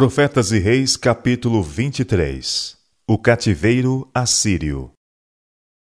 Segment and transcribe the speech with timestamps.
[0.00, 2.74] Profetas e Reis, capítulo 23
[3.06, 4.92] O cativeiro assírio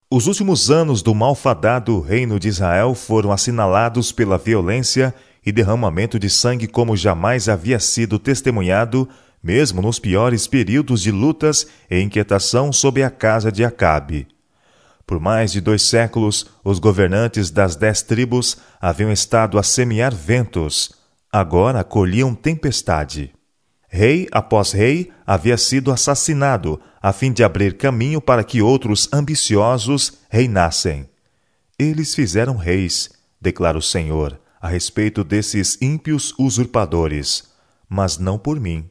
[0.09, 5.13] Os últimos anos do malfadado reino de Israel foram assinalados pela violência
[5.45, 9.07] e derramamento de sangue como jamais havia sido testemunhado,
[9.43, 14.27] mesmo nos piores períodos de lutas e inquietação sob a casa de Acabe.
[15.05, 20.91] Por mais de dois séculos, os governantes das dez tribos haviam estado a semear ventos,
[21.31, 23.31] agora colhiam tempestade.
[23.93, 30.13] Rei após rei havia sido assassinado, a fim de abrir caminho para que outros ambiciosos
[30.29, 31.09] reinassem.
[31.77, 33.09] Eles fizeram reis,
[33.39, 37.51] declara o Senhor, a respeito desses ímpios usurpadores,
[37.89, 38.89] mas não por mim.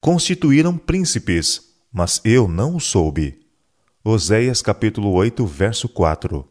[0.00, 1.60] Constituíram príncipes,
[1.92, 3.40] mas eu não o soube.
[4.02, 6.48] Oséias capítulo 8, verso 4.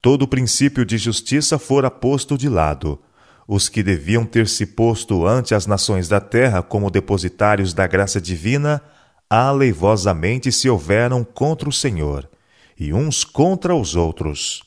[0.00, 3.02] Todo o princípio de justiça fora posto de lado.
[3.50, 8.20] Os que deviam ter se posto ante as nações da terra como depositários da graça
[8.20, 8.82] divina,
[9.30, 12.28] aleivosamente se houveram contra o Senhor,
[12.78, 14.62] e uns contra os outros.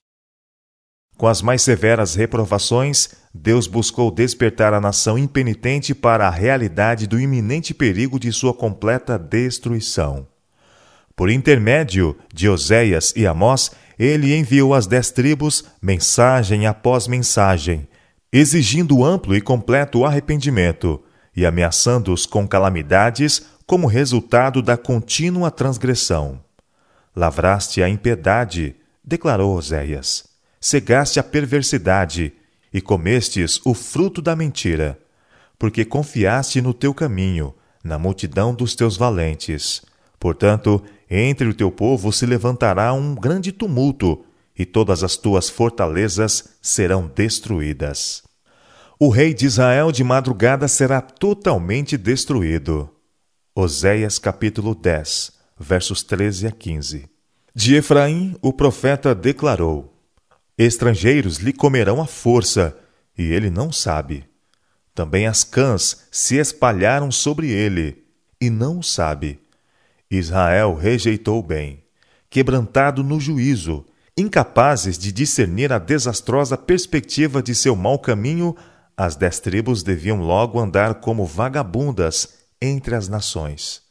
[1.16, 7.20] Com as mais severas reprovações, Deus buscou despertar a nação impenitente para a realidade do
[7.20, 10.28] iminente perigo de sua completa destruição.
[11.16, 13.70] Por intermédio de Oséias e Amós,
[14.00, 17.88] ele enviou às dez tribos mensagem após mensagem,
[18.32, 21.04] exigindo amplo e completo arrependimento
[21.36, 26.40] e ameaçando-os com calamidades como resultado da contínua transgressão.
[27.16, 30.26] Lavraste a impiedade, declarou Oséias,
[30.60, 32.34] cegaste a perversidade
[32.74, 34.98] e comestes o fruto da mentira,
[35.60, 39.82] porque confiaste no teu caminho, na multidão dos teus valentes.
[40.20, 44.24] Portanto, entre o teu povo se levantará um grande tumulto,
[44.62, 48.22] e todas as tuas fortalezas serão destruídas.
[49.00, 52.88] O rei de Israel de madrugada será totalmente destruído.
[53.56, 57.10] Oséias capítulo 10, versos 13 a 15.
[57.56, 60.00] De Efraim, o profeta declarou:
[60.56, 62.78] Estrangeiros lhe comerão à força,
[63.18, 64.26] e ele não sabe.
[64.94, 68.04] Também as cãs se espalharam sobre ele,
[68.40, 69.40] e não sabe.
[70.12, 71.84] Israel rejeitou o bem,
[72.30, 73.84] quebrantado no juízo,
[74.22, 78.56] incapazes de discernir a desastrosa perspectiva de seu mau caminho,
[78.96, 83.82] as dez tribos deviam logo andar como vagabundas entre as nações.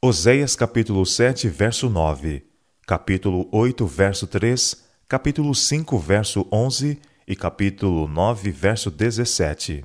[0.00, 2.46] Oséias capítulo 7, verso 9,
[2.86, 9.84] capítulo 8, verso 3, capítulo 5, verso 11 e capítulo 9, verso 17.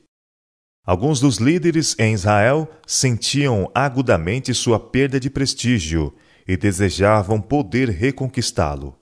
[0.86, 6.14] Alguns dos líderes em Israel sentiam agudamente sua perda de prestígio
[6.48, 9.00] e desejavam poder reconquistá-lo.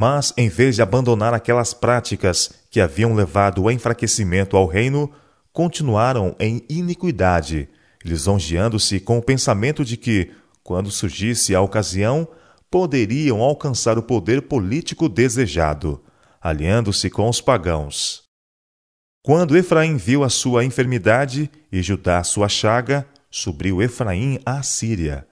[0.00, 5.12] Mas, em vez de abandonar aquelas práticas que haviam levado ao enfraquecimento ao reino,
[5.52, 7.68] continuaram em iniquidade,
[8.02, 10.30] lisonjeando-se com o pensamento de que,
[10.64, 12.26] quando surgisse a ocasião,
[12.70, 16.02] poderiam alcançar o poder político desejado,
[16.40, 18.22] aliando-se com os pagãos.
[19.22, 25.26] Quando Efraim viu a sua enfermidade e Judá sua chaga, subiu Efraim à Síria.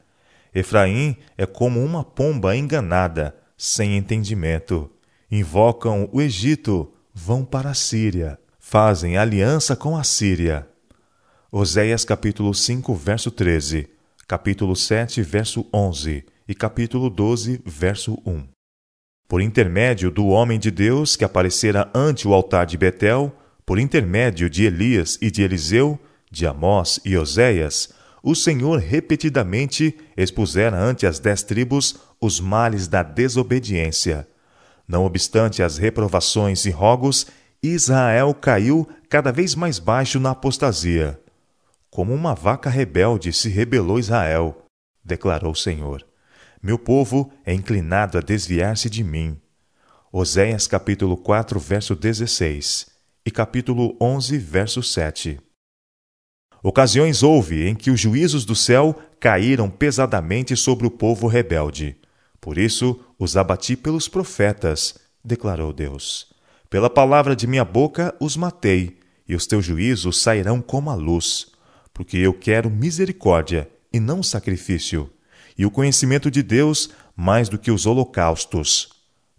[0.54, 4.88] Efraim é como uma pomba enganada, sem entendimento.
[5.28, 10.66] Invocam o Egito, vão para a Síria, fazem aliança com a Síria.
[11.50, 13.90] Oséias capítulo 5, verso 13,
[14.28, 18.46] capítulo 7, verso 11 e capítulo 12, verso 1.
[19.26, 23.34] Por intermédio do homem de Deus que aparecera ante o altar de Betel,
[23.66, 25.98] por intermédio de Elias e de Eliseu,
[26.30, 27.90] de Amós e Oséias,
[28.22, 34.28] o Senhor repetidamente expusera ante as dez tribos os males da desobediência.
[34.86, 37.26] Não obstante as reprovações e rogos,
[37.62, 41.20] Israel caiu cada vez mais baixo na apostasia.
[41.90, 44.64] Como uma vaca rebelde se rebelou Israel,
[45.04, 46.06] declarou o Senhor.
[46.62, 49.40] Meu povo é inclinado a desviar-se de mim.
[50.12, 52.86] Oséias capítulo 4, verso 16
[53.24, 55.38] e capítulo 11, verso 7.
[56.62, 61.96] Ocasiões houve em que os juízos do céu caíram pesadamente sobre o povo rebelde.
[62.40, 64.94] Por isso os abati pelos profetas,
[65.24, 66.32] declarou Deus.
[66.70, 71.48] Pela palavra de minha boca os matei, e os teus juízos sairão como a luz,
[71.92, 75.10] porque eu quero misericórdia e não sacrifício,
[75.56, 78.90] e o conhecimento de Deus mais do que os holocaustos.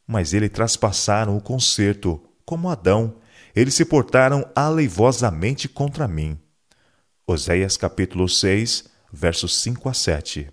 [0.06, 3.16] Mas ele traspassaram o concerto, como Adão,
[3.56, 6.38] eles se portaram aleivosamente contra mim.
[7.26, 10.50] Oséias capítulo 6, versos 5 a 7.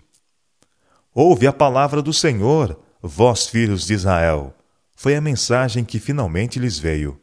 [1.19, 4.53] Ouve a palavra do Senhor, vós filhos de Israel.
[4.95, 7.19] Foi a mensagem que finalmente lhes veio.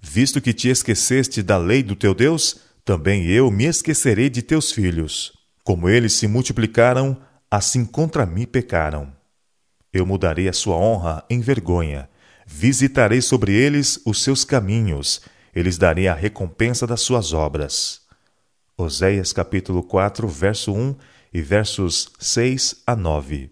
[0.00, 4.70] Visto que te esqueceste da lei do teu Deus, também eu me esquecerei de teus
[4.70, 5.32] filhos.
[5.64, 7.16] Como eles se multiplicaram,
[7.50, 9.12] assim contra mim pecaram.
[9.92, 12.08] Eu mudarei a sua honra em vergonha.
[12.46, 15.20] Visitarei sobre eles os seus caminhos.
[15.52, 18.02] Eles darei a recompensa das suas obras.
[18.78, 20.94] Oséias capítulo 4, verso 1
[21.32, 23.50] e versos 6 a 9.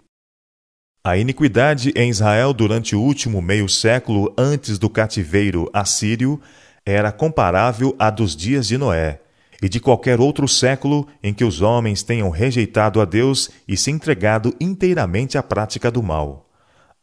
[1.03, 6.41] A iniquidade em Israel durante o último meio século antes do cativeiro assírio
[6.85, 9.21] era comparável à dos dias de Noé
[9.63, 13.91] e de qualquer outro século em que os homens tenham rejeitado a Deus e se
[13.91, 16.51] entregado inteiramente à prática do mal.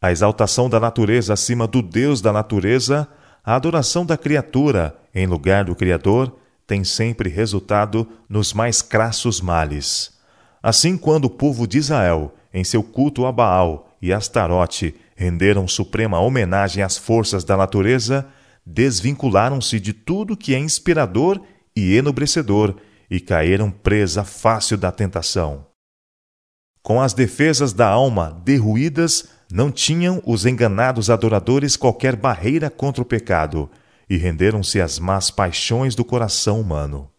[0.00, 3.08] A exaltação da natureza acima do Deus da natureza,
[3.44, 6.36] a adoração da criatura em lugar do Criador,
[6.66, 10.17] tem sempre resultado nos mais crassos males.
[10.62, 16.20] Assim, quando o povo de Israel, em seu culto a Baal e Astarote, renderam suprema
[16.20, 18.26] homenagem às forças da natureza,
[18.64, 21.40] desvincularam-se de tudo que é inspirador
[21.74, 22.76] e enobrecedor
[23.10, 25.66] e caíram presa fácil da tentação.
[26.82, 33.06] Com as defesas da alma derruídas, não tinham os enganados adoradores qualquer barreira contra o
[33.06, 33.70] pecado
[34.08, 37.10] e renderam-se às más paixões do coração humano.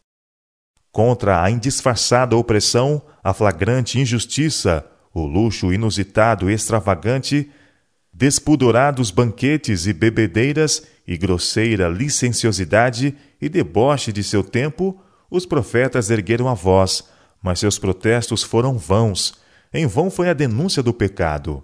[0.91, 7.49] Contra a indisfarçada opressão, a flagrante injustiça, o luxo inusitado e extravagante,
[8.11, 14.99] despudorados banquetes e bebedeiras e grosseira licenciosidade e deboche de seu tempo,
[15.29, 17.03] os profetas ergueram a voz,
[17.41, 19.35] mas seus protestos foram vãos.
[19.71, 21.63] Em vão foi a denúncia do pecado.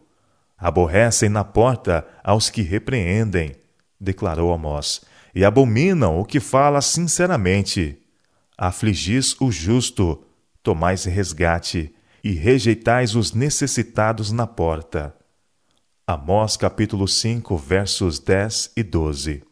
[0.57, 3.55] Aborrecem na porta aos que repreendem,
[3.99, 5.01] declarou Amós,
[5.33, 8.04] e abominam o que fala sinceramente.
[8.57, 10.23] Afligis o justo,
[10.63, 11.93] tomais resgate,
[12.23, 15.13] e rejeitais os necessitados na porta.
[16.07, 19.43] Amós capítulo 5, versos 10 e 12.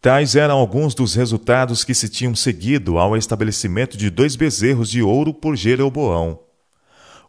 [0.00, 5.02] Tais eram alguns dos resultados que se tinham seguido ao estabelecimento de dois bezerros de
[5.02, 6.40] ouro por Jeroboão.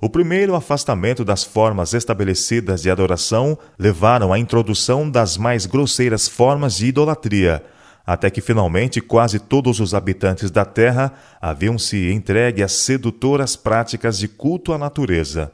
[0.02, 6.78] O primeiro afastamento das formas estabelecidas de adoração levaram à introdução das mais grosseiras formas
[6.78, 7.64] de idolatria,
[8.06, 14.18] até que finalmente quase todos os habitantes da terra haviam se entregue às sedutoras práticas
[14.18, 15.54] de culto à natureza.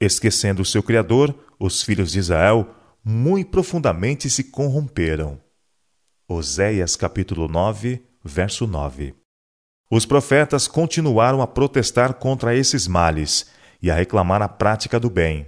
[0.00, 2.68] Esquecendo seu Criador, os filhos de Israel
[3.04, 5.38] muito profundamente se corromperam.
[6.26, 9.14] Oséias capítulo 9, verso 9.
[9.90, 13.46] Os profetas continuaram a protestar contra esses males
[13.80, 15.46] e a reclamar a prática do bem.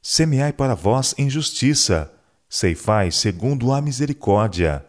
[0.00, 2.10] Semeai para vós em justiça,
[2.48, 4.87] ceifai segundo a misericórdia.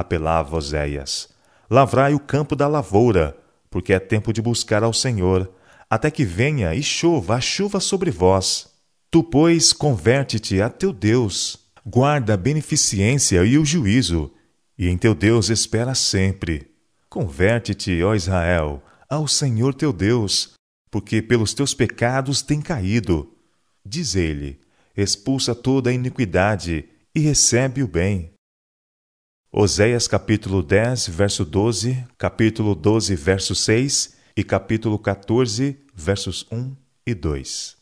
[0.00, 1.28] Apelava Oséias.
[1.70, 3.36] Lavrai o campo da lavoura,
[3.70, 5.50] porque é tempo de buscar ao Senhor,
[5.90, 8.68] até que venha e chova a chuva sobre vós.
[9.10, 14.30] Tu, pois, converte-te a teu Deus, guarda a beneficência e o juízo,
[14.78, 16.70] e em teu Deus espera sempre.
[17.08, 20.52] Converte-te, ó Israel, ao Senhor teu Deus,
[20.90, 23.32] porque pelos teus pecados tem caído.
[23.84, 24.60] Diz ele:
[24.96, 26.84] expulsa toda a iniquidade
[27.14, 28.32] e recebe o bem.
[29.50, 37.14] Oséias capítulo 10, verso 12, capítulo 12, verso 6 e capítulo 14, versos 1 e
[37.14, 37.74] 2.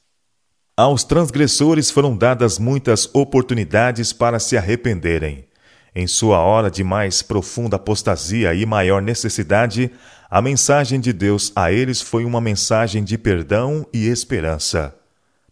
[0.76, 5.48] Aos transgressores foram dadas muitas oportunidades para se arrependerem.
[5.92, 9.90] Em sua hora de mais profunda apostasia e maior necessidade,
[10.30, 14.94] a mensagem de Deus a eles foi uma mensagem de perdão e esperança.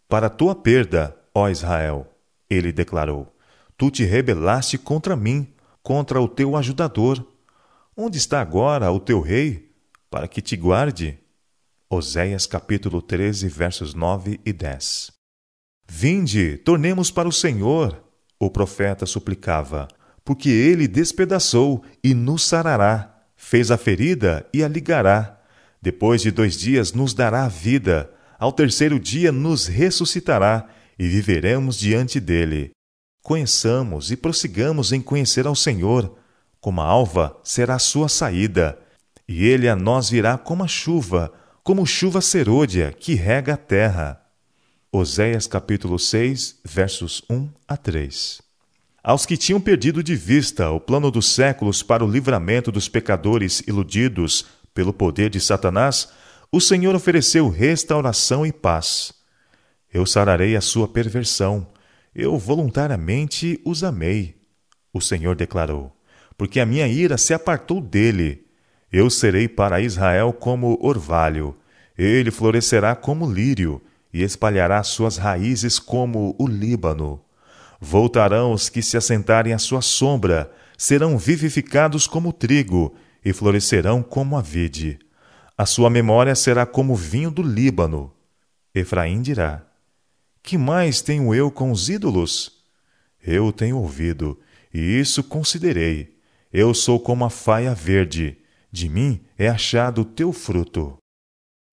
[0.07, 2.07] Para tua perda, ó Israel,
[2.49, 3.35] ele declarou:
[3.77, 5.45] Tu te rebelaste contra mim,
[5.85, 7.23] contra o teu ajudador.
[7.95, 9.71] Onde está agora o teu rei,
[10.09, 11.19] para que te guarde?
[11.87, 15.11] Oséias capítulo 13, versos 9 e 10.
[15.87, 18.03] Vinde, tornemos para o Senhor,
[18.39, 19.87] o profeta suplicava
[20.25, 25.39] porque ele despedaçou e nos sarará, fez a ferida e a ligará.
[25.79, 32.19] Depois de dois dias nos dará vida, ao terceiro dia nos ressuscitará e viveremos diante
[32.19, 32.74] dele.
[33.25, 36.15] Conheçamos e prossigamos em conhecer ao Senhor.
[36.61, 38.77] Como a alva será a sua saída,
[39.27, 44.21] e ele a nós virá como a chuva, como chuva serôdia que rega a terra.
[44.91, 48.45] Oséias capítulo 6, versos 1 a 3
[49.03, 53.61] aos que tinham perdido de vista o plano dos séculos para o livramento dos pecadores
[53.67, 56.09] iludidos pelo poder de Satanás,
[56.51, 59.13] o Senhor ofereceu restauração e paz.
[59.93, 61.67] Eu sararei a sua perversão.
[62.15, 64.35] Eu voluntariamente os amei.
[64.93, 65.91] O Senhor declarou:
[66.37, 68.45] Porque a minha ira se apartou dele.
[68.89, 71.57] Eu serei para Israel como orvalho.
[71.97, 73.81] Ele florescerá como lírio
[74.13, 77.21] e espalhará suas raízes como o Líbano.
[77.81, 84.37] Voltarão os que se assentarem à sua sombra, serão vivificados como trigo e florescerão como
[84.37, 84.99] a vide.
[85.57, 88.13] A sua memória será como vinho do Líbano.
[88.73, 89.65] Efraim dirá:
[90.45, 92.51] Que mais tenho eu com os ídolos?
[93.25, 94.39] Eu tenho ouvido,
[94.71, 96.19] e isso considerei.
[96.53, 98.37] Eu sou como a faia verde,
[98.71, 100.99] de mim é achado o teu fruto.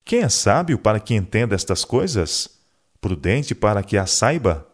[0.07, 2.63] Quem é sábio para que entenda estas coisas?
[2.99, 4.67] Prudente para que as saiba?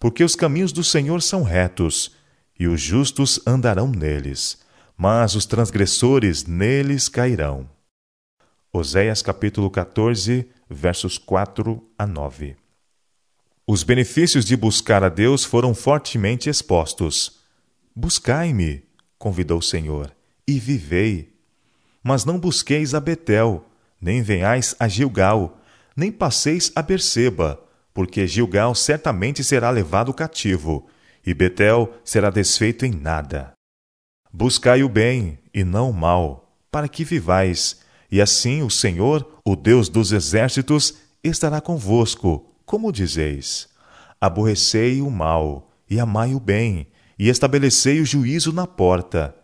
[0.00, 2.16] Porque os caminhos do Senhor são retos,
[2.58, 4.58] e os justos andarão neles,
[4.96, 7.70] mas os transgressores neles cairão.
[8.72, 12.65] Oséias capítulo 14, versos 4 a 9.
[13.68, 17.40] Os benefícios de buscar a Deus foram fortemente expostos.
[17.96, 18.84] Buscai-me,
[19.18, 20.14] convidou o Senhor,
[20.46, 21.34] e vivei.
[22.00, 23.68] Mas não busqueis a Betel,
[24.00, 25.60] nem venhais a Gilgal,
[25.96, 27.60] nem passeis a Berseba,
[27.92, 30.86] porque Gilgal certamente será levado cativo,
[31.26, 33.52] e Betel será desfeito em nada.
[34.32, 37.80] Buscai o bem, e não o mal, para que vivais,
[38.12, 40.94] e assim o Senhor, o Deus dos exércitos,
[41.24, 43.68] estará convosco, como dizeis.
[44.20, 49.34] Aborrecei o mal, e amai o bem, e estabelecei o juízo na porta.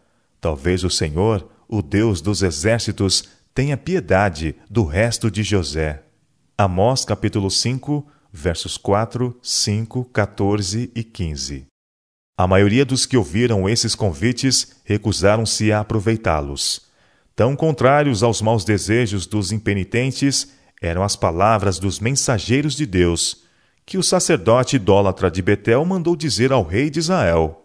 [0.41, 3.25] Talvez o Senhor, o Deus dos exércitos,
[3.55, 6.03] tenha piedade do resto de José.
[6.59, 11.67] Amós capítulo 5, versos 4, 5, 14 e 15.
[12.37, 16.91] A maioria dos que ouviram esses convites recusaram-se a aproveitá-los.
[17.37, 20.53] Tão contrários aos maus desejos dos impenitentes
[20.83, 23.45] eram as palavras dos mensageiros de Deus,
[23.87, 27.65] que o sacerdote idólatra de Betel mandou dizer ao rei de Israel: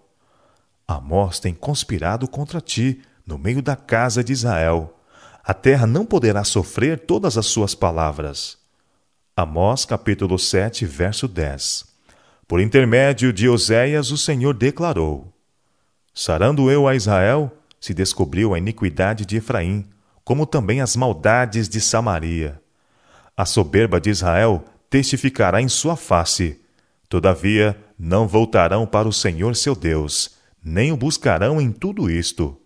[0.88, 4.94] Amós tem conspirado contra ti no meio da casa de Israel.
[5.44, 8.58] A terra não poderá sofrer todas as suas palavras.
[9.36, 11.86] Amós capítulo 7, verso 10.
[12.48, 15.34] Por intermédio de Oséias, o Senhor declarou:
[16.14, 19.88] Sarando eu a Israel, se descobriu a iniquidade de Efraim,
[20.24, 22.62] como também as maldades de Samaria.
[23.40, 26.60] A soberba de Israel testificará em sua face.
[27.08, 30.32] Todavia, não voltarão para o Senhor seu Deus,
[30.64, 32.60] nem o buscarão em tudo isto.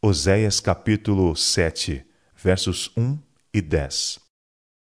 [0.00, 2.06] Oséias capítulo 7,
[2.40, 3.18] versos 1
[3.52, 4.20] e 10.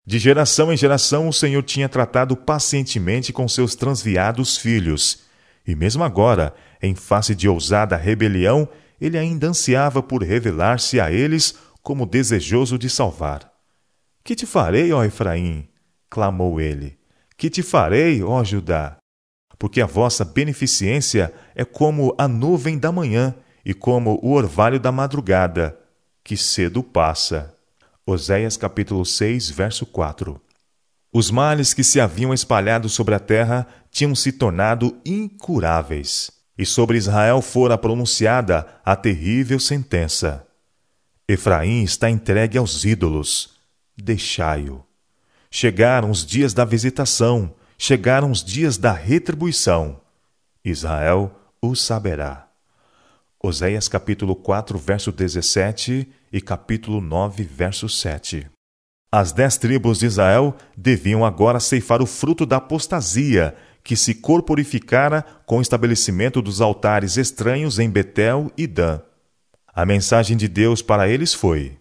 [0.07, 5.25] De geração em geração, o Senhor tinha tratado pacientemente com seus transviados filhos,
[5.67, 8.69] e mesmo agora, em face de ousada rebelião,
[9.01, 13.56] ele ainda ansiava por revelar-se a eles como desejoso de salvar.
[14.27, 15.69] Que te farei, ó Efraim?
[16.11, 16.99] clamou ele.
[17.37, 18.97] Que te farei, ó Judá?
[19.57, 24.91] Porque a vossa beneficência é como a nuvem da manhã e como o orvalho da
[24.91, 25.79] madrugada,
[26.25, 27.55] que cedo passa.
[28.05, 30.43] Oséias capítulo 6, verso 4.
[31.13, 36.99] Os males que se haviam espalhado sobre a terra tinham se tornado incuráveis, e sobre
[36.99, 40.45] Israel fora pronunciada a terrível sentença:
[41.29, 43.56] Efraim está entregue aos ídolos,
[43.97, 44.85] deixai-o.
[45.51, 50.01] Chegaram os dias da visitação, chegaram os dias da retribuição.
[50.65, 52.49] Israel o saberá.
[53.43, 58.47] Oséias capítulo 4, verso 17 e capítulo 9, verso 7.
[59.11, 65.25] As dez tribos de Israel deviam agora ceifar o fruto da apostasia que se corporificara
[65.47, 69.01] com o estabelecimento dos altares estranhos em Betel e Dan.
[69.73, 71.79] A mensagem de Deus para eles foi: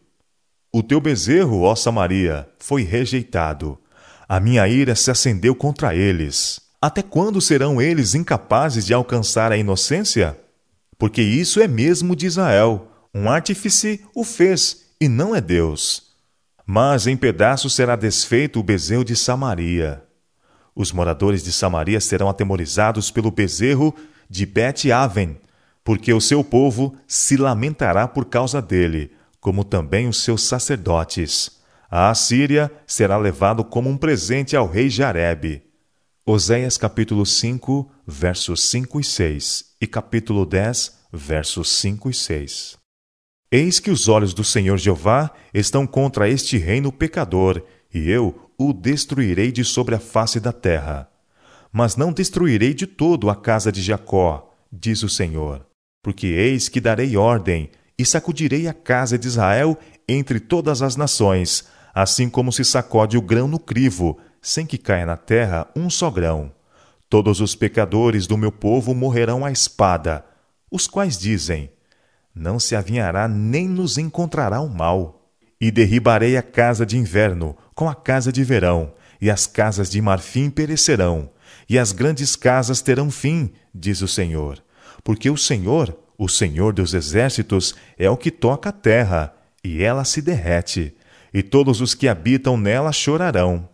[0.76, 3.80] O teu bezerro, ó Samaria, foi rejeitado.
[4.28, 6.60] A minha ira se acendeu contra eles.
[6.82, 10.38] Até quando serão eles incapazes de alcançar a inocência?
[10.98, 12.88] porque isso é mesmo de Israel.
[13.14, 16.16] Um artífice o fez, e não é Deus.
[16.66, 20.04] Mas em pedaços será desfeito o bezerro de Samaria.
[20.76, 23.96] Os moradores de Samaria serão atemorizados pelo bezerro
[24.30, 25.38] de Bet-Aven,
[25.84, 29.12] porque o seu povo se lamentará por causa dele,
[29.46, 31.52] como também os seus sacerdotes.
[31.88, 35.62] A Assíria será levado como um presente ao rei Jareb.
[36.26, 42.78] Oséias capítulo 5, versos 5 e 6 e capítulo 10, versos 5 e 6.
[43.52, 47.62] Eis que os olhos do Senhor Jeová estão contra este reino pecador,
[47.94, 51.08] e eu o destruirei de sobre a face da terra.
[51.72, 55.64] Mas não destruirei de todo a casa de Jacó, diz o Senhor,
[56.02, 61.66] porque eis que darei ordem e sacudirei a casa de Israel entre todas as nações,
[61.94, 66.12] assim como se sacode o grão no crivo, sem que caia na terra um só
[66.12, 66.52] grão.
[67.10, 70.26] Todos os pecadores do meu povo morrerão à espada,
[70.70, 71.72] os quais dizem:
[72.34, 75.22] Não se avinhará nem nos encontrará o mal.
[75.60, 80.02] E derribarei a casa de inverno com a casa de verão, e as casas de
[80.02, 81.30] marfim perecerão,
[81.70, 84.62] e as grandes casas terão fim, diz o Senhor.
[85.04, 90.04] Porque o Senhor, o Senhor dos exércitos, é o que toca a terra, e ela
[90.04, 90.96] se derrete,
[91.34, 93.68] e todos os que habitam nela chorarão.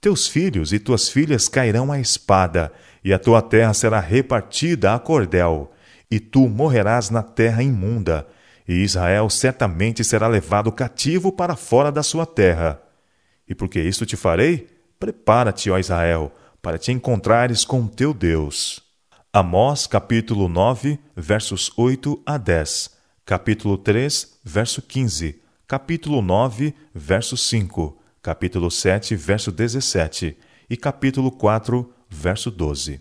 [0.00, 4.98] Teus filhos e tuas filhas cairão à espada, e a tua terra será repartida a
[4.98, 5.72] cordel,
[6.10, 8.26] e tu morrerás na terra imunda,
[8.66, 12.80] e Israel certamente será levado cativo para fora da sua terra.
[13.48, 14.68] E porque isto te farei,
[15.00, 18.87] prepara-te, ó Israel, para te encontrares com teu Deus.
[19.40, 22.90] Amós capítulo 9, versos 8 a 10,
[23.24, 30.36] capítulo 3, verso 15, capítulo 9, verso 5, capítulo 7, verso 17
[30.68, 33.00] e capítulo 4, verso 12.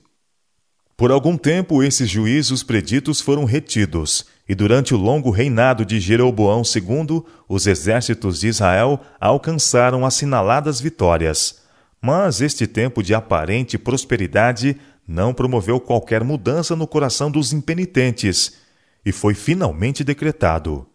[0.96, 6.62] Por algum tempo esses juízos preditos foram retidos, e durante o longo reinado de Jeroboão
[6.62, 11.64] II, os exércitos de Israel alcançaram assinaladas vitórias.
[12.00, 14.78] Mas este tempo de aparente prosperidade
[15.08, 18.58] não promoveu qualquer mudança no coração dos impenitentes,
[19.06, 20.86] e foi finalmente decretado: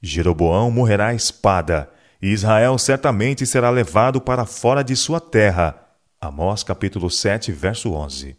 [0.00, 1.90] Jeroboão morrerá à espada,
[2.22, 5.74] e Israel certamente será levado para fora de sua terra.
[6.20, 8.36] Amós capítulo 7, verso 11.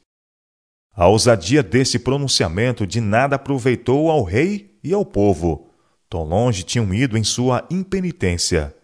[0.95, 5.69] A ousadia desse pronunciamento de nada aproveitou ao rei e ao povo.
[6.09, 8.75] Tão longe tinham ido em sua impenitência.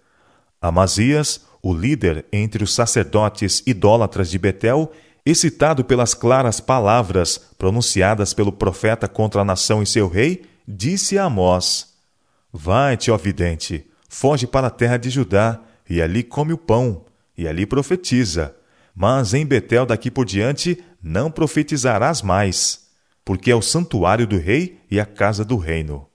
[0.61, 4.91] Amazias, o líder entre os sacerdotes idólatras de Betel,
[5.25, 11.25] excitado pelas claras palavras pronunciadas pelo profeta contra a nação e seu rei, disse a
[11.25, 11.95] Amós:
[12.53, 17.05] Vai-te, ó vidente, foge para a terra de Judá, e ali come o pão,
[17.37, 18.55] e ali profetiza.
[18.95, 22.87] Mas em Betel daqui por diante não profetizarás mais,
[23.25, 26.07] porque é o santuário do rei e a casa do reino.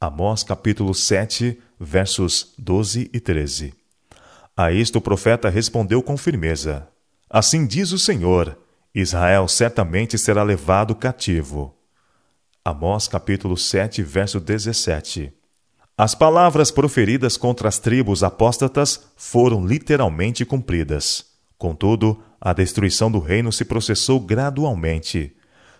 [0.00, 3.72] Amós capítulo 7, versos 12 e 13.
[4.56, 6.88] A isto o profeta respondeu com firmeza:
[7.36, 8.56] Assim diz o Senhor:
[8.94, 11.76] Israel certamente será levado cativo.
[12.64, 15.32] Amós capítulo 7, verso 17.
[15.98, 21.26] As palavras proferidas contra as tribos apóstatas foram literalmente cumpridas.
[21.58, 25.34] Contudo, a destruição do reino se processou gradualmente.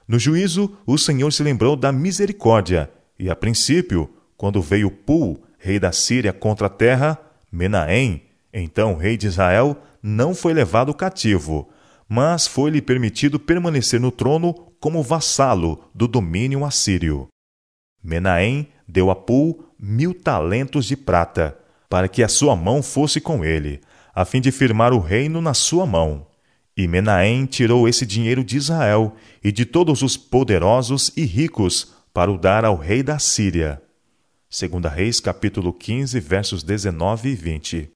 [0.08, 5.78] No juízo, o Senhor se lembrou da misericórdia, e a princípio, quando veio Pul, rei
[5.78, 7.16] da Síria, contra a terra,
[7.52, 11.70] Menahem, então rei de Israel, não foi levado cativo,
[12.06, 17.26] mas foi-lhe permitido permanecer no trono como vassalo do domínio assírio.
[18.02, 21.56] Menahem deu a Pul mil talentos de prata,
[21.88, 23.80] para que a sua mão fosse com ele,
[24.14, 26.26] a fim de firmar o reino na sua mão.
[26.76, 32.30] E Menahem tirou esse dinheiro de Israel e de todos os poderosos e ricos para
[32.30, 33.80] o dar ao rei da Síria.
[34.50, 37.93] 2 Reis capítulo 15, versos 19 e 20.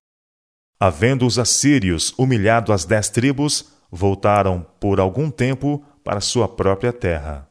[0.80, 7.48] Havendo os assírios humilhado as dez tribos, voltaram por algum tempo para sua própria terra.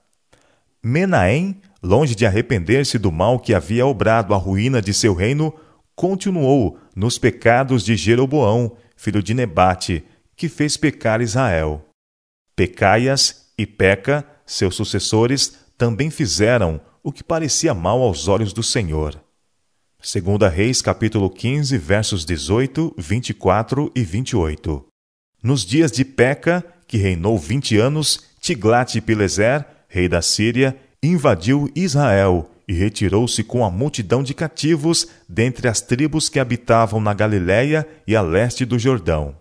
[0.82, 5.54] Menahem, longe de arrepender-se do mal que havia obrado a ruína de seu reino,
[5.94, 11.86] continuou nos pecados de Jeroboão, filho de Nebate, que fez pecar Israel.
[12.56, 19.20] Pecaias e Peca, seus sucessores, também fizeram o que parecia mal aos olhos do Senhor.
[20.08, 24.86] Segunda Reis, capítulo 15, versos 18, 24 e 28.
[25.44, 32.72] Nos dias de Peca, que reinou vinte anos, Tiglat-Pileser, rei da Síria, invadiu Israel e
[32.72, 38.22] retirou-se com a multidão de cativos dentre as tribos que habitavam na Galiléia e a
[38.22, 39.36] leste do Jordão.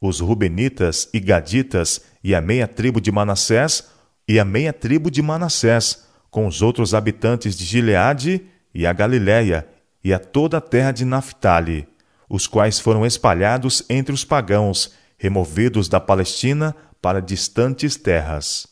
[0.00, 3.84] Os Rubenitas e Gaditas e a meia tribo de Manassés
[4.26, 9.66] e a meia tribo de Manassés, com os outros habitantes de Gileade e a Galiléia,
[10.02, 11.88] e a toda a terra de Naphtali,
[12.28, 18.66] os quais foram espalhados entre os pagãos, removidos da Palestina para distantes terras.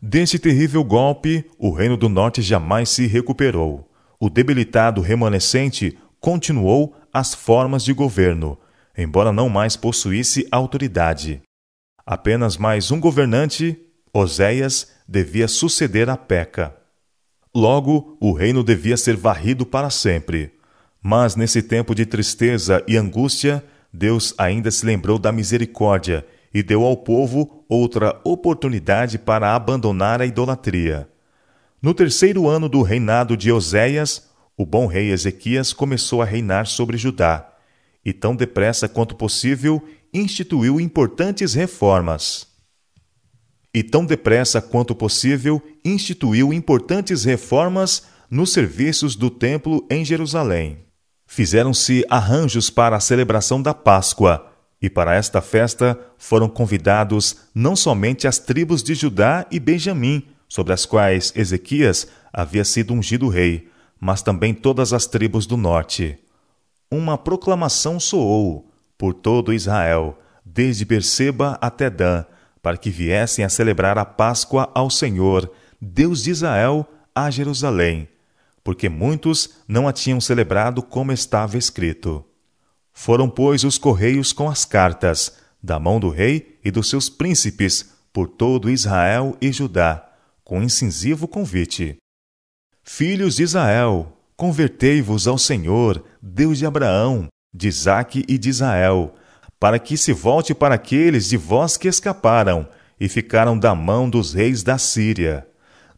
[0.00, 3.90] Desse terrível golpe, o Reino do Norte jamais se recuperou.
[4.20, 8.58] O debilitado remanescente continuou as formas de governo,
[8.96, 11.42] embora não mais possuísse autoridade.
[12.04, 13.78] Apenas mais um governante,
[14.12, 16.76] Oséias, devia suceder a Peca.
[17.56, 20.52] Logo, o reino devia ser varrido para sempre.
[21.02, 26.84] Mas nesse tempo de tristeza e angústia, Deus ainda se lembrou da misericórdia e deu
[26.84, 31.08] ao povo outra oportunidade para abandonar a idolatria.
[31.80, 36.98] No terceiro ano do reinado de Oséias, o bom rei Ezequias começou a reinar sobre
[36.98, 37.54] Judá,
[38.04, 42.54] e tão depressa quanto possível instituiu importantes reformas
[43.76, 50.78] e tão depressa quanto possível instituiu importantes reformas nos serviços do templo em Jerusalém.
[51.26, 58.26] Fizeram-se arranjos para a celebração da Páscoa, e para esta festa foram convidados não somente
[58.26, 63.68] as tribos de Judá e Benjamim, sobre as quais Ezequias havia sido ungido rei,
[64.00, 66.18] mas também todas as tribos do norte.
[66.90, 72.24] uma proclamação soou por todo Israel, desde Berseba até Dan,
[72.66, 75.48] para que viessem a celebrar a Páscoa ao Senhor,
[75.80, 78.08] Deus de Israel, a Jerusalém,
[78.64, 82.24] porque muitos não a tinham celebrado como estava escrito.
[82.92, 87.88] Foram, pois, os correios com as cartas, da mão do rei e dos seus príncipes,
[88.12, 90.04] por todo Israel e Judá,
[90.42, 91.98] com incisivo convite.
[92.82, 99.14] Filhos de Israel, convertei-vos ao Senhor, Deus de Abraão, de Isaque e de Israel,
[99.58, 102.68] para que se volte para aqueles de vós que escaparam
[103.00, 105.46] e ficaram da mão dos reis da Síria.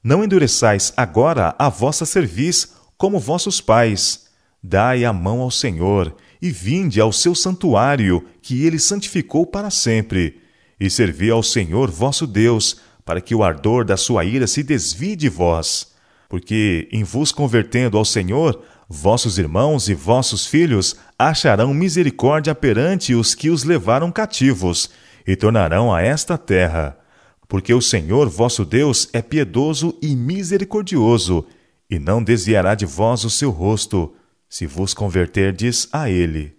[0.03, 4.27] Não endureçais agora a vossa cerviz como vossos pais.
[4.63, 10.41] Dai a mão ao Senhor e vinde ao seu santuário, que ele santificou para sempre,
[10.79, 15.17] e servi ao Senhor vosso Deus, para que o ardor da sua ira se desvie
[15.17, 15.93] de vós.
[16.29, 23.35] Porque, em vos convertendo ao Senhor, vossos irmãos e vossos filhos acharão misericórdia perante os
[23.35, 24.91] que os levaram cativos,
[25.27, 26.99] e tornarão a esta terra.
[27.47, 31.47] Porque o Senhor vosso Deus é piedoso e misericordioso,
[31.91, 34.15] e não desviará de vós o seu rosto,
[34.49, 36.57] se vos converterdes a ele.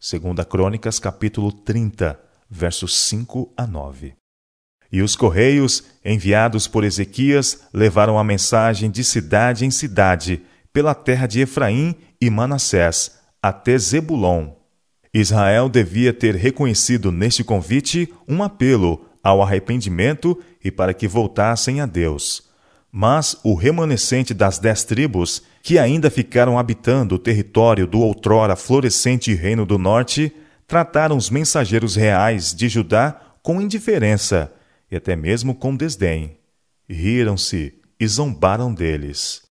[0.00, 2.18] Segunda Crônicas, capítulo 30,
[2.50, 4.14] versos 5 a 9.
[4.90, 10.42] E os correios, enviados por Ezequias, levaram a mensagem de cidade em cidade,
[10.78, 14.50] pela terra de Efraim e Manassés, até Zebulon.
[15.12, 21.86] Israel devia ter reconhecido neste convite um apelo ao arrependimento e para que voltassem a
[21.86, 22.48] Deus.
[22.92, 29.34] Mas o remanescente das dez tribos, que ainda ficaram habitando o território do outrora florescente
[29.34, 30.32] Reino do Norte,
[30.64, 34.52] trataram os mensageiros reais de Judá com indiferença
[34.88, 36.38] e até mesmo com desdém.
[36.88, 39.47] Riram-se e zombaram deles.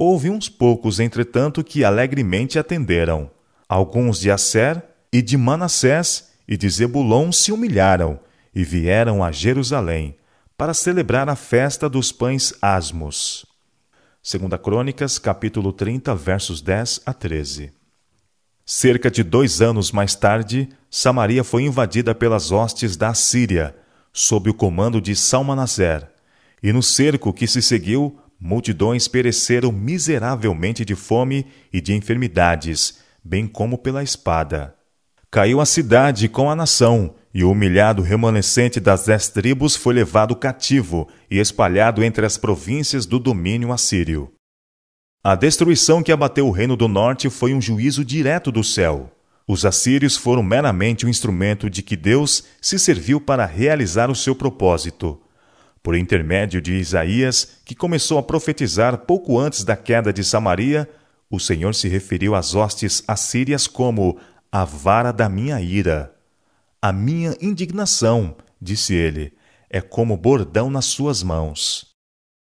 [0.00, 3.28] Houve uns poucos, entretanto, que alegremente atenderam.
[3.68, 4.80] Alguns de Asser
[5.12, 8.20] e de Manassés e de Zebulon se humilharam
[8.54, 10.16] e vieram a Jerusalém
[10.56, 13.44] para celebrar a festa dos pães asmos.
[14.22, 17.72] Segunda Crônicas, capítulo 30, versos 10 a 13.
[18.64, 23.74] Cerca de dois anos mais tarde, Samaria foi invadida pelas hostes da Síria,
[24.12, 26.08] sob o comando de Salmanaser,
[26.62, 33.46] e no cerco que se seguiu, multidões pereceram miseravelmente de fome e de enfermidades, bem
[33.46, 34.74] como pela espada.
[35.30, 40.34] Caiu a cidade com a nação, e o humilhado remanescente das dez tribos foi levado
[40.34, 44.32] cativo e espalhado entre as províncias do domínio assírio.
[45.22, 49.12] A destruição que abateu o reino do norte foi um juízo direto do céu.
[49.46, 54.14] Os assírios foram meramente o um instrumento de que Deus se serviu para realizar o
[54.14, 55.20] seu propósito.
[55.82, 60.88] Por intermédio de Isaías, que começou a profetizar pouco antes da queda de Samaria,
[61.30, 64.18] o Senhor se referiu às hostes assírias como
[64.50, 66.14] a vara da minha ira.
[66.80, 69.32] A minha indignação, disse ele,
[69.70, 71.88] é como bordão nas suas mãos.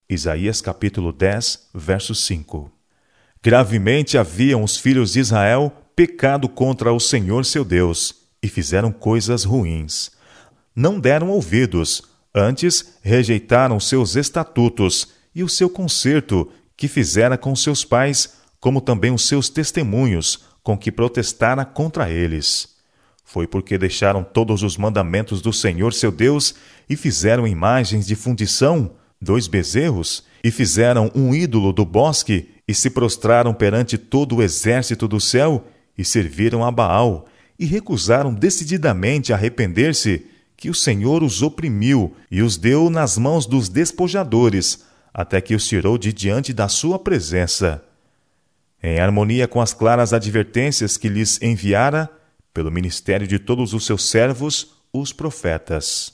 [0.09, 2.71] Isaías capítulo 10, verso 5.
[3.43, 9.45] Gravemente haviam os filhos de Israel pecado contra o Senhor seu Deus e fizeram coisas
[9.45, 10.11] ruins.
[10.75, 12.03] Não deram ouvidos,
[12.35, 19.13] antes rejeitaram seus estatutos e o seu concerto que fizera com seus pais, como também
[19.13, 22.75] os seus testemunhos com que protestara contra eles.
[23.25, 26.55] Foi porque deixaram todos os mandamentos do Senhor seu Deus
[26.89, 32.91] e fizeram imagens de fundição, dois bezerros, e fizeram um ídolo do bosque, e se
[32.91, 35.67] prostraram perante todo o exército do céu,
[35.97, 37.27] e serviram a Baal,
[37.59, 40.27] e recusaram decididamente arrepender-se,
[40.65, 45.67] que o Senhor os oprimiu e os deu nas mãos dos despojadores, até que os
[45.69, 47.85] tirou de diante da sua presença.
[48.83, 52.11] Em harmonia com as claras advertências que lhes enviara,
[52.55, 56.13] pelo ministério de todos os seus servos, os profetas.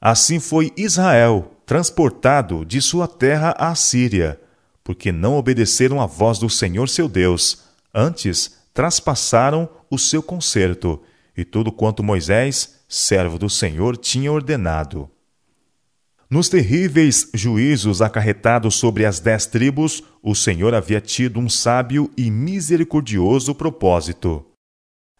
[0.00, 4.40] Assim foi Israel transportado de sua terra à Síria,
[4.82, 7.62] porque não obedeceram à voz do Senhor seu Deus,
[7.94, 11.00] antes traspassaram o seu concerto
[11.38, 15.08] e tudo quanto Moisés, servo do Senhor, tinha ordenado.
[16.28, 22.30] Nos terríveis juízos acarretados sobre as dez tribos, o Senhor havia tido um sábio e
[22.30, 24.44] misericordioso propósito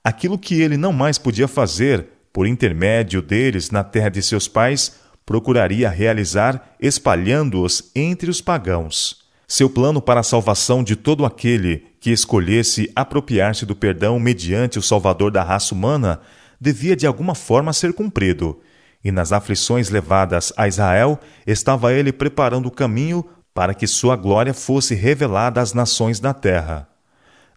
[0.08, 4.98] aquilo que ele não mais podia fazer por intermédio deles na terra de seus pais,
[5.26, 9.17] procuraria realizar espalhando-os entre os pagãos.
[9.50, 14.82] Seu plano para a salvação de todo aquele que escolhesse apropriar-se do perdão mediante o
[14.82, 16.20] Salvador da raça humana
[16.60, 18.60] devia de alguma forma ser cumprido.
[19.02, 24.52] E nas aflições levadas a Israel, estava ele preparando o caminho para que sua glória
[24.52, 26.86] fosse revelada às nações da terra.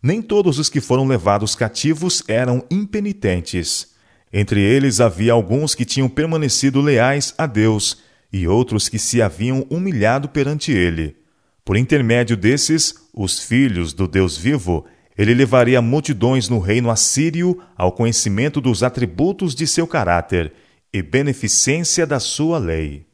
[0.01, 3.89] Nem todos os que foram levados cativos eram impenitentes.
[4.31, 7.97] Entre eles havia alguns que tinham permanecido leais a Deus
[8.31, 11.20] e outros que se haviam humilhado perante ele.
[11.71, 14.85] Por intermédio desses, os filhos do Deus vivo,
[15.17, 20.51] ele levaria multidões no reino assírio ao conhecimento dos atributos de seu caráter
[20.91, 23.05] e beneficência da sua lei.